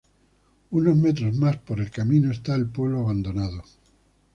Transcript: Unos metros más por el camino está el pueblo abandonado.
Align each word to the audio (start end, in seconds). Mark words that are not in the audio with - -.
Unos 0.71 0.97
metros 0.97 1.35
más 1.35 1.57
por 1.57 1.79
el 1.79 1.91
camino 1.91 2.31
está 2.31 2.55
el 2.55 2.65
pueblo 2.67 3.01
abandonado. 3.01 3.61